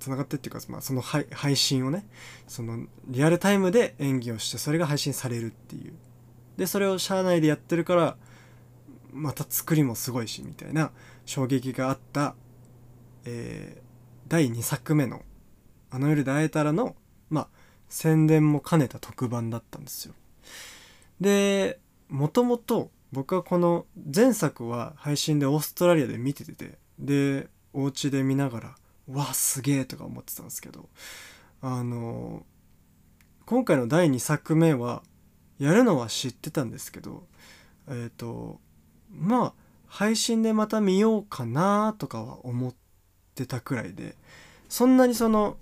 [0.00, 2.04] つながってっていうか、まあ、その配信をね
[2.46, 5.94] そのリアルタイムで演技をしてそれが配信されるっていう。
[6.56, 8.16] でそれを社内でやってるから
[9.12, 10.90] また作りもすごいしみたいな
[11.24, 12.34] 衝撃があった、
[13.24, 13.84] えー
[14.26, 15.20] 第2作目の
[15.94, 16.96] 「あの夜で会えたらの」
[17.30, 17.48] まあ
[17.88, 20.14] 宣伝も兼ねた特番だったんですよ。
[21.20, 21.78] で
[22.08, 28.76] もともと僕はこの前作は配信でオーストラリアで見てててでお家で見ながら
[29.06, 30.88] 「わすげえ」とか思ってたんですけど
[31.60, 32.44] あの
[33.46, 35.04] 今回の第2作目は
[35.60, 37.24] やるのは知ってたんですけど
[37.86, 38.60] えっ、と
[39.12, 39.54] まあ
[39.86, 42.74] 配信でまた見ようかなとかは思っ
[43.36, 44.16] てたくらいで
[44.68, 45.56] そんなにその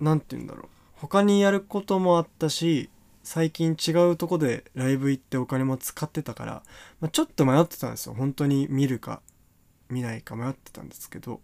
[0.00, 0.66] 何て言うんだろう。
[0.94, 2.90] 他にやることもあったし
[3.22, 6.62] 最近違うとこでライブ行ってお金も使ってたから、
[7.00, 8.14] まあ、ちょっと迷ってたんですよ。
[8.14, 9.22] 本当に見るか
[9.88, 11.40] 見ないか迷ってたんですけど。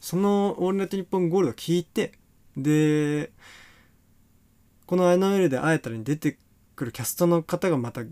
[0.00, 2.12] その「オールナイトニッポンゴールド」聞いて
[2.56, 3.32] で
[4.86, 6.38] この「あの夜で会えたら」に出て
[6.76, 8.02] くるキャストの方がまた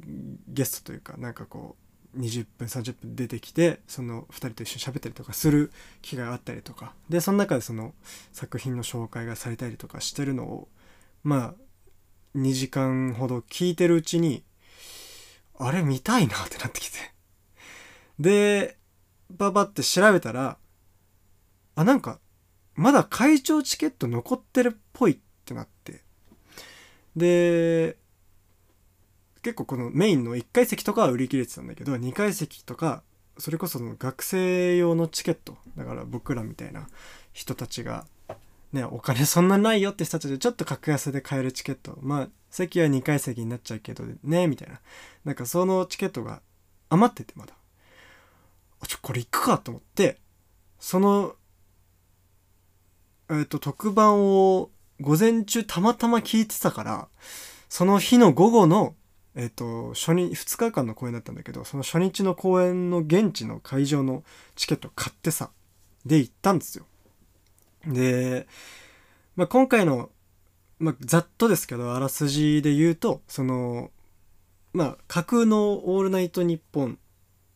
[0.49, 1.84] ゲストというかなんかこう
[2.17, 5.73] 20分30分出てきてその2人と一緒に喋ったりとかする
[6.03, 6.95] 機会があったりとか。
[7.09, 7.95] でその中でその
[8.33, 10.69] 作品の紹介がされたりとかしてるのを
[11.23, 11.55] まあ
[12.37, 14.45] 2時間ほど聞いてるうちに
[15.59, 16.99] あれ見たいなってなってきて。
[18.19, 18.77] で
[19.31, 20.59] ババって調べたら
[21.75, 22.21] あなんか
[22.75, 26.03] まだ会長チケット残ってるっぽいってなって。
[27.17, 27.97] で
[29.45, 33.03] 結構このメインの1階席とかは売り切れてたんだけど2階席とか
[33.37, 36.89] それこその学生用のチケットだから僕らみたいな
[37.35, 38.07] 人たちが
[38.73, 41.99] ねお金そんなないよって人たちでちょっと格安で買えるチケット。
[42.01, 44.81] まあ席は2階席になっちゃうけどねみたいな。
[45.27, 46.41] なんかそのチケットが
[46.89, 47.55] 余っててまだ。
[48.81, 50.19] あちょこれ行くかと思って
[50.79, 51.35] その
[53.31, 57.09] えっ、と特番を午前中たまたま聞いてたから
[57.69, 58.95] その日の午後の
[59.37, 64.23] えっ、と初日2日間の公演だったんだけどその初日の公演の現地の会場の
[64.55, 65.51] チケット買ってさ
[66.07, 66.87] で行ったんですよ。
[67.87, 68.47] で、
[69.37, 70.11] まあ、今回の、
[70.79, 73.91] まあ、ざっとですけどあらすじで言うとその
[74.73, 76.99] まあ架空の「オールナイトニッポン」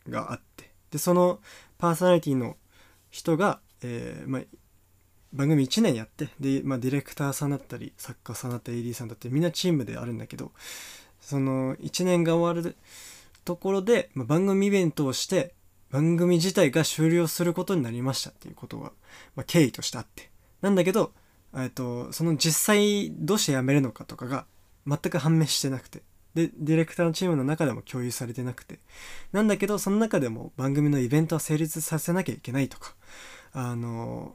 [0.09, 1.41] があってでその
[1.79, 2.57] パーソナリティの
[3.11, 4.43] 人が、えーまあ、
[5.33, 10.53] 番組1年やってで、まあ、ディレクターさんだったり作家さんだったり AD さんだったりみんなチームであるんだけど
[11.29, 12.75] その1年が終わる
[13.45, 15.53] ところで、ま、番組イベントをして
[15.91, 18.93] 番組自体が終了することになりましたっていうことが、
[19.37, 20.31] まあ、経緯としてあって。
[20.63, 21.13] なんだけど、
[21.55, 24.47] えっと、その実際どうして辞めるのかとかが
[24.87, 26.01] 全く判明してなくて。
[26.35, 28.79] でディレクターのチームの中でも共有されてなくて。
[29.33, 32.95] なんだけどその中でも番組のイベントは成立させなきゃいけないとか。
[33.53, 34.35] あの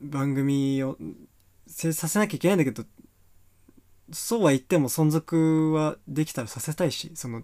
[0.00, 0.98] 番組を
[1.68, 2.84] 成立させなきゃいけないんだけど
[4.12, 7.42] そうは言っても存続はできたらさせたいしその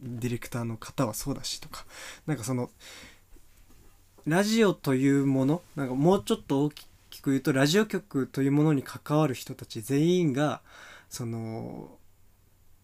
[0.00, 1.86] ディレクターの方はそうだしとか。
[2.26, 2.70] なんかその
[4.26, 10.60] ラジオというものなんかもうちょっと大きく言うとラジオ局というものに関わる人たち全員が
[11.08, 11.90] その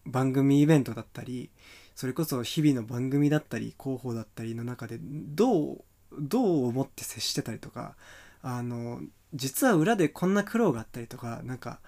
[0.05, 1.49] 番組イベントだったり
[1.95, 5.83] それこそ日々の番組だったり広報だったりの中でどう
[6.17, 7.95] どう思って接してたりとか
[8.41, 9.01] あの
[9.33, 11.79] 実は裏でこんな苦労があったりとかなんか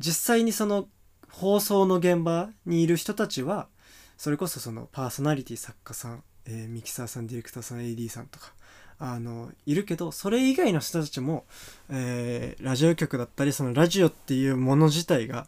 [0.00, 0.88] 実際にその
[1.30, 3.68] 放送の現場にいる人たちは
[4.16, 8.52] それこそそのパーソナリティ作家さん、えーミキサーさんディレクターさん AD さんとか
[8.98, 11.44] あのいるけどそれ以外の人たちも、
[11.90, 15.46] えーラジオ局だったりそのラジオっていうもの自体が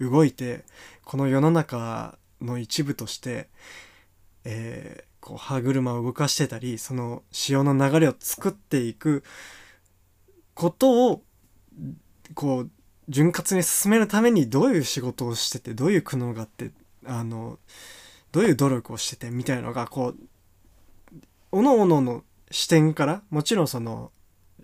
[0.00, 0.64] 動いて
[1.04, 3.48] この世の中の一部として、
[4.44, 9.22] えーこう歯車を動かしてたりその潮の流れを作っていく
[10.52, 11.22] ことを
[12.34, 12.70] こう
[13.08, 16.70] 潤滑に進めるためにどういう仕事をしててどういう苦悩があって
[17.04, 17.58] あの
[18.30, 20.16] どういう努力をしててみたいなのがこう
[21.50, 24.10] おのおのの視点からもちろんその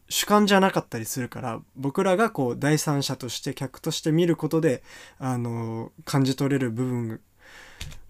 [0.09, 4.83] 主観じゃなかったりするから僕らがこう第三者として客として見ることで
[5.19, 7.21] あの感じ取れる部分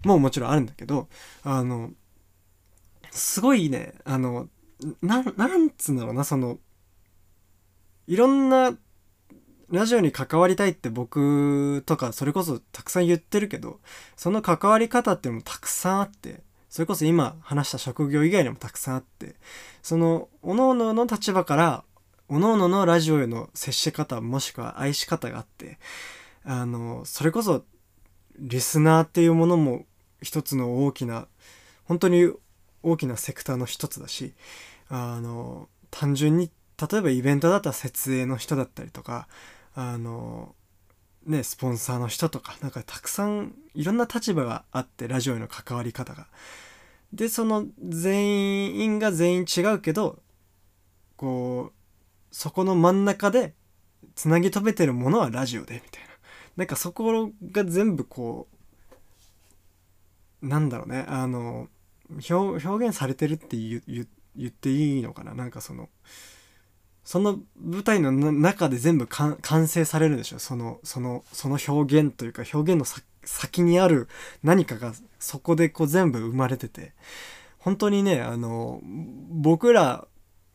[0.05, 1.09] ももちろんあるんだけど
[1.43, 1.91] あの
[3.11, 4.47] すごいねあの
[5.01, 6.57] なんなんつうんだろうなその
[8.07, 8.73] いろんな
[9.71, 13.79] ラジオに関わりたいって僕とかそれこそたくさん言ってるけど
[14.15, 19.35] その関わり方っていうのもたくさんあってそれこそ今話した職業以外にもたくさんあって
[19.81, 21.83] その各々の立場から
[22.27, 25.79] 各々のラジオへの接し方もしくは愛し方があって
[26.43, 27.63] あのそれこそ
[28.37, 29.85] リスナーっていうものも
[30.21, 31.27] 一つの大きな
[31.85, 32.31] 本当に
[32.83, 34.33] 大きなセクターの一つだし
[34.89, 36.49] あの単純に
[36.79, 39.27] 例えばイベントだったら設営の人だったりとか
[39.81, 40.55] あの
[41.25, 46.27] ねスポンサーの人とかなんかたくさんいろんな立場があってラジオへの関わり方が。
[47.13, 50.21] でその全員が全員違うけど
[51.15, 51.73] こう
[52.29, 53.55] そこの真ん中で
[54.15, 56.09] つなぎ止めてるものはラジオでみたいな
[56.57, 58.47] なんかそこが全部こ
[60.41, 61.69] うなんだろうねあの
[62.29, 63.81] 表現されてるって言
[64.35, 65.89] 言っていいのかななんかその
[67.09, 70.37] その舞台の中で全部完成されるでしょ？
[70.37, 72.85] そのそのその表現というか表現の
[73.23, 74.07] 先にある
[74.43, 76.93] 何かがそこでこう全部生まれてて。
[77.57, 80.05] 本当にねあの僕ら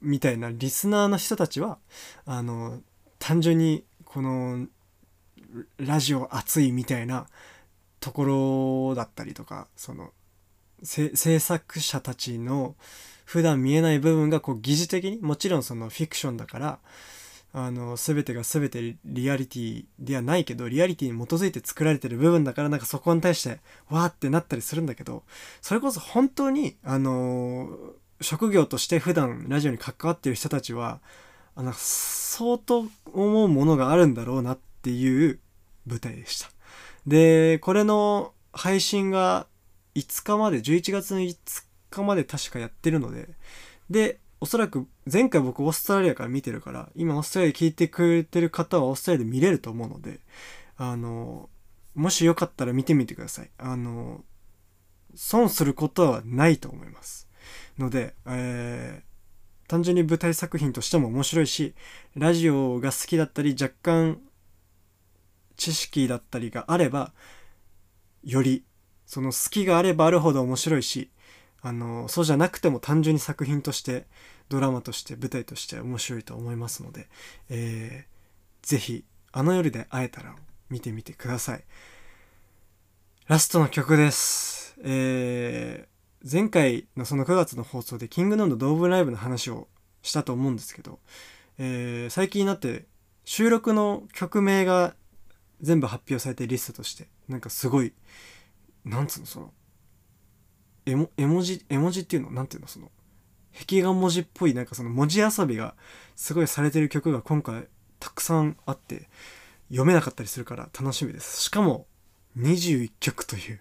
[0.01, 1.79] みたいなリスナーの人たちは
[2.25, 2.79] あの
[3.19, 4.69] 単純にこの
[5.79, 7.27] ラジオ熱いみたいな
[7.99, 10.13] ところだったりとかその
[10.85, 12.77] 制作者たちの
[13.25, 16.79] 普段見えない部分がこう疑似的にもちろんそのフィクションだから
[17.57, 25.23] あの全てが全てリアリティではないけどリアリティに基づいて作られてる部分だからなんかそこに対してわーってなったりするんだけど
[25.63, 27.71] それこそ本当にあの
[28.21, 31.01] 職業として普段ラジオに関わってる人たちは
[31.55, 35.39] あの相当思うものがあるんだろうなっていう
[35.87, 36.51] 舞台でした。
[37.07, 39.47] でこれの配信が
[39.95, 41.65] 5日まで11月の5
[41.97, 43.29] 日まで確かやってるので。
[43.91, 50.21] でおそらく前回僕オーストラリアから見てるから今オーストラリアで聞いてくれてる方はオーストラリアで見れると思うので
[50.77, 51.49] あの
[51.95, 53.51] もしよかったら見てみてください。
[53.57, 54.23] あの
[55.15, 57.29] 損することはないと思います。
[57.79, 61.75] ので、えー、単純に舞台作品としても面白いし
[62.17, 64.21] ラジオが好きだったり若干
[65.57, 67.13] 知識だったりがあれば
[68.25, 68.65] より
[69.07, 71.11] その好きがあればあるほど面白いし
[71.67, 74.05] あのそうじゃなくても単純に作品として
[74.51, 77.09] ドラマとして舞台として面白いと思いますので、
[77.49, 80.37] えー、ぜひあの夜で会えたら
[80.69, 81.65] 見てみてください。
[83.29, 84.77] ラストの曲です。
[84.83, 89.67] えー、前回のその9月の放送でキングノンのドーブライブの話を
[90.03, 90.99] したと思うんですけど、
[91.57, 92.85] えー、最近になって
[93.25, 94.95] 収録の曲名が
[95.63, 97.95] 全部発表されてリストとしてなんかすごい
[98.85, 99.55] なんつうのその
[100.87, 102.31] 絵文絵文字絵文字っていうの？
[102.31, 102.69] なんていうの？
[102.69, 102.91] その
[103.59, 105.75] 壁画文字っぽいなんかその文字遊びが
[106.17, 107.69] すごいされてる曲が今回
[108.01, 109.09] たくさんあって
[109.69, 111.87] 読めなかったりするから楽しみですしかも
[112.39, 113.61] 21曲という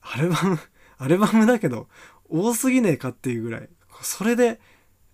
[0.00, 0.58] アルバム
[0.98, 1.88] アルバムだけど
[2.28, 3.68] 多すぎねえかっていうぐらい
[4.02, 4.60] それで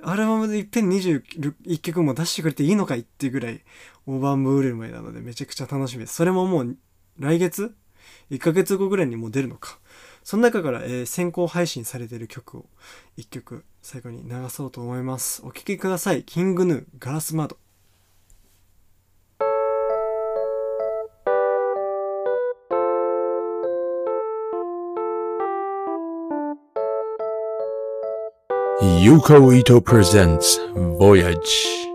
[0.05, 3.63] アルバムでいっぺん21曲も出してくれていいのかいっていうぐらい
[4.07, 6.17] 大盤振る舞いなのでめちゃくちゃ楽しみです。
[6.17, 6.77] それももう
[7.19, 7.75] 来月
[8.31, 9.79] ?1 ヶ月後ぐらいにもう出るのか。
[10.25, 12.67] その中から、えー、先行配信されている曲を
[13.19, 15.43] 1曲最後に流そうと思います。
[15.45, 16.25] お聴きください。
[16.25, 17.57] キングヌーガラス窓。
[29.03, 31.92] Yuko Ito presents Voyage.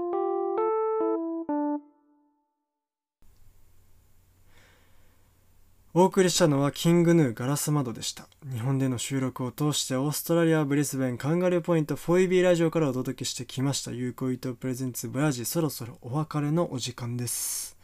[6.00, 8.28] お送りしたのはキングヌーガラス窓でした。
[8.54, 13.90] 日本での収録を通してオーストラリア・ブリスベンカンガルーポイント 4EB ラジオからお届けしてきました。
[13.90, 17.76] 有効糸プレゼンツボヤジそろそろお別れのお時間です。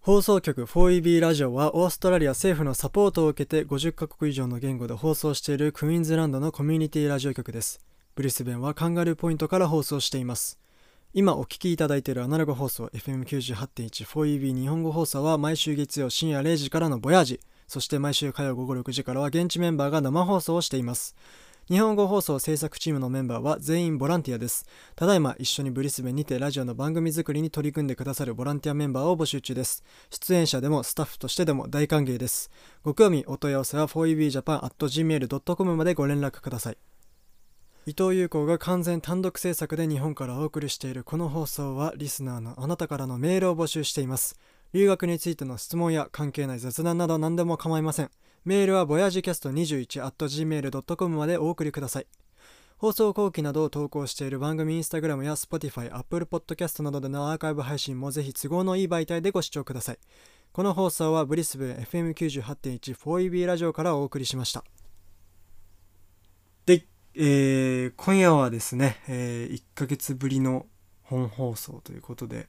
[0.00, 7.78] 放送局 4EB ラジオはオーストラリア政府のサポートを受けて50カ国以上の言語で放送しているクイーンズランドのコミュニティラジオ局です。
[8.14, 10.61] ブリスベンはカンガルーポイントから放送しています。
[11.14, 21.14] 今お聞きいただいているアナログ放送 FM98.14EB 日本語放送は毎週月曜深夜0時からのボヤージそして毎週火曜午後6時からは現地メンバーが生放送をしています
[21.68, 24.66] 日本語放送制作チームのメンバーは全員ボランティアです。
[24.96, 29.84] ただいま一緒にブリスベンにてラジオの番組作りに取り組んでくださるボランティアメンバーを募集中です。
[30.10, 32.50] 出演者でもスタッフとしてでも大歓迎です。
[32.82, 36.91] ご興味、お問い合わせは 4ebjapan.gmail.com までご連絡ください。
[37.84, 44.38] 伊藤優子が完全単独制作で日本からお送りしているこの放送はリスナーのあなたからのメールを募集しています。
[44.72, 48.10] 留学についての質問や関係ない雑談など何でも構いません。
[48.44, 52.06] メールは voyagecast21.gmail.com までお送りください。
[52.78, 59.98] 放送後期などを投稿している番組インスタグラムや Spotify、Apple Podcast などでのアーカイブ配信もぜひ都合のいい媒体でご視聴ください。
[60.52, 64.62] この放送はブリスベン FM98.1 4EB ラジオからお送りしました
[66.66, 70.66] で、えー、今夜はですね、えー、1ヶ月ぶりの
[71.02, 72.46] 本放送ということで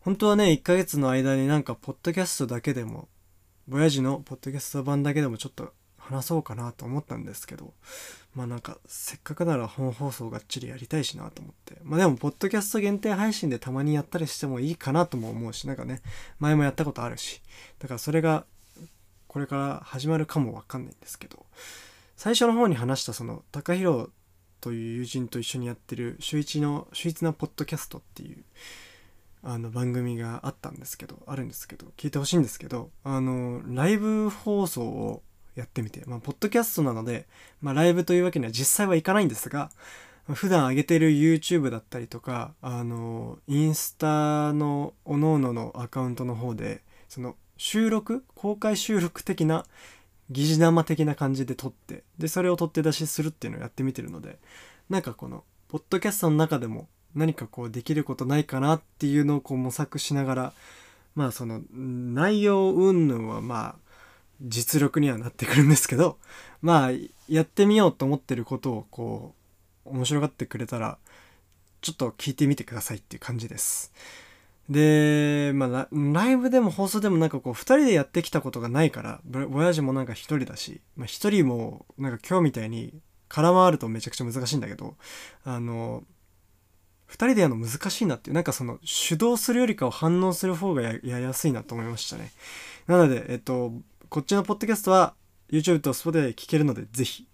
[0.00, 3.08] 本当はね1ヶ月の間になんかポッドキャストだけでも
[3.68, 7.74] ボヤジのポッドキャスト版だけでもちょっと話そうかなと思ったんですけど
[8.34, 11.76] まあなんかせっかくなら本放送がっちりやりたいしなと思って。
[11.82, 16.00] まあでもポッドキャスト限定配信でたまにやったりしてもいいかなとも思うしなんかね
[16.38, 17.42] 前もやったことあるし
[17.78, 18.46] だからそれが
[19.26, 21.44] これから始まるかもわかんないんですけど
[22.16, 24.08] 最初の方に話したその高弘
[24.60, 28.44] という友人と一緒にやってる週一の週一なポッドキャストっていう
[29.42, 35.22] あの番組があったんですけどあるんですけど聞いてほしいんですけどあのライブ放送を
[35.56, 37.26] やってみて、まあ、ポッドキャストなので、
[37.60, 39.70] まあ、ライブというわけには実際はいかないんですが、
[40.34, 49.64] 普段上げてる YouTube だったりとか、あの、インスタの各々のアカウントの方で、その収録、公開収録的な、
[50.30, 54.38] 疑似生的な感じで撮って、で、それを撮って出しするっていうのをやってみてるので、
[54.88, 60.52] なんかこの、ポッドキャストの中でも何かこうできることないかなっていうのをこう模索しながら、
[61.16, 63.74] まあその内容云々はまあ
[64.42, 66.18] 実力にはなってくるんですけど
[66.60, 66.90] まあ
[67.28, 69.34] やってみようと思ってることをこ
[69.86, 70.98] う面白がってくれたら
[71.80, 73.92] ちょっと聞いてみてくださいっていう感じです。
[74.68, 84.96] で、まあ、ライブでも放送でもなんかこう、二人でやってきたことがないから、ボヤージもなんか一人だし、まあ一人もなんか今日みたいに空回るとめちゃくちゃ難しいんだけど、
[85.44, 86.04] あの、
[87.06, 92.32] 二人でやるの難しいなっていう、なんかその主導するよりかは反応する方がやややすいなと思いましたね。
[92.88, 93.72] なので、えっと、
[94.08, 95.14] こっちのポッドキャストは
[95.50, 97.28] YouTube と Spot で聞けるので、ぜひ。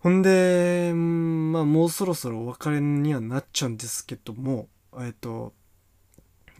[0.00, 4.68] ほんで、まあもうそろそろお別れにはなっちゃうんですけども、
[5.00, 5.54] えっと、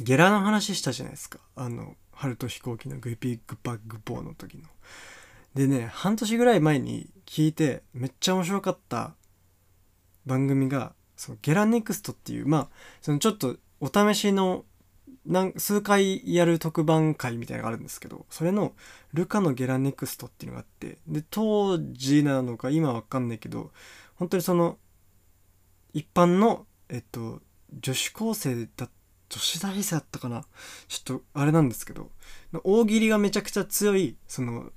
[0.00, 1.38] ゲラの話したじゃないですか。
[1.56, 4.64] あの、春と飛行機のグピッグパッグボーの時の。
[5.54, 9.14] でね、半年ぐらい前に聞いて、めっちゃ面白かった
[10.26, 12.68] 番組が、そのゲラネクストっていう、まあ、
[13.00, 14.64] そのちょっとお試しの
[15.28, 18.72] なん数回やる特番会みたいなのがあるんですけどそれの
[19.12, 23.70] 「ルカのゲラネクスト」っていうのがあってで当時なのか今わかんないけど
[24.16, 24.78] 本当にその
[25.92, 27.42] 一般のえっと
[27.78, 28.90] 女子高生だっ
[29.28, 30.44] 女子大生だったかな？
[30.88, 32.10] ちょっとあれなんですけど
[32.64, 34.70] 大喜利がめちゃくちゃ強いその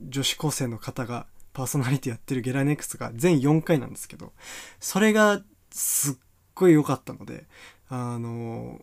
[0.00, 4.32] 女子高生の方がパーソナリティやってるゲラネックスが全4回なんですけど
[4.80, 6.14] それがすっ
[6.54, 7.46] ごい良かったので
[7.88, 8.80] あの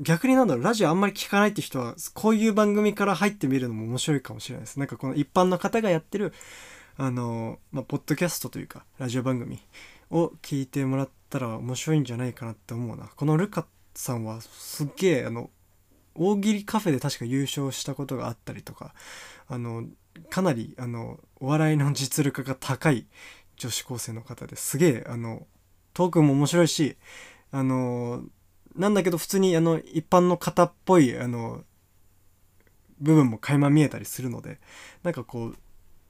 [0.00, 4.78] 逆になんだろう、ラジオあんまり聞かないって人は、こういう番組から入ってみるのも面白いかもしれないです。
[4.78, 6.32] なんかこの一般の方がやってる、
[6.96, 9.60] あの、まあ、ポッドキャストというか、ラジオ番組
[10.12, 13.10] を聞いてもらったら面白いんじゃないかなって思うな。
[13.16, 13.66] このルカ
[13.98, 15.50] さんはすっげえ、あの、
[16.14, 18.94] 大喜利カフェで確か優勝したことがあったりとか、
[19.46, 19.84] あの、
[20.30, 23.06] かなり、あの、お笑いの実力が高い
[23.56, 25.46] 女子高生の方ですげえ、あの、
[25.94, 26.96] トークも面白いし、
[27.50, 28.24] あの、
[28.78, 31.64] なんだけど普通にあの一般の方っぽいあの
[33.00, 34.60] 部分も垣間見えたりするので
[35.02, 35.56] なんかこう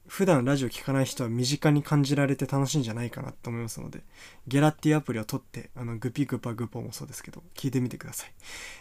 [0.08, 4.00] 普段ラジオ聞かない人は身近に感じられて楽しいんじゃないかなと思いますので、
[4.46, 8.32] ゲラっていうアプリを取って、あの、グピグパグポもそうですけど、聞いてみてください。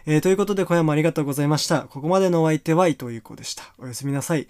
[0.06, 1.82] えー、ということで今夜もありがとうございました。
[1.82, 3.64] ここまでのお相手は伊藤優子でした。
[3.78, 4.48] おやすみなさい。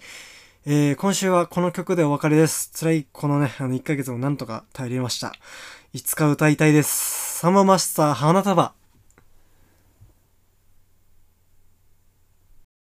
[0.66, 2.70] えー、今週はこの曲でお別れです。
[2.78, 5.32] 辛いこのね、あの1ヶ月もなんとか耐えれました。
[5.92, 7.38] いつか歌いたいです。
[7.40, 8.77] サンボマスター花束。